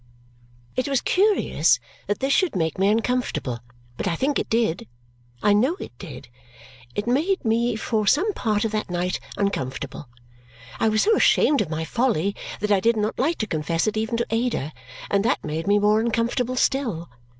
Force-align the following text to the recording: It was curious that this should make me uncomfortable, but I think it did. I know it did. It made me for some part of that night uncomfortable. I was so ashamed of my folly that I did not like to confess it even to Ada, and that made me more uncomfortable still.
It 0.75 0.87
was 0.87 0.99
curious 0.99 1.79
that 2.07 2.21
this 2.21 2.33
should 2.33 2.55
make 2.55 2.79
me 2.79 2.87
uncomfortable, 2.87 3.59
but 3.97 4.07
I 4.07 4.15
think 4.15 4.39
it 4.39 4.49
did. 4.49 4.87
I 5.43 5.53
know 5.53 5.75
it 5.75 5.95
did. 5.99 6.27
It 6.95 7.05
made 7.05 7.45
me 7.45 7.75
for 7.75 8.07
some 8.07 8.33
part 8.33 8.65
of 8.65 8.71
that 8.71 8.89
night 8.89 9.19
uncomfortable. 9.37 10.09
I 10.79 10.89
was 10.89 11.03
so 11.03 11.15
ashamed 11.15 11.61
of 11.61 11.69
my 11.69 11.85
folly 11.85 12.35
that 12.61 12.71
I 12.71 12.79
did 12.79 12.97
not 12.97 13.19
like 13.19 13.37
to 13.37 13.45
confess 13.45 13.85
it 13.85 13.95
even 13.95 14.17
to 14.17 14.25
Ada, 14.31 14.73
and 15.11 15.23
that 15.23 15.43
made 15.43 15.67
me 15.67 15.77
more 15.77 15.99
uncomfortable 15.99 16.55
still. 16.55 17.07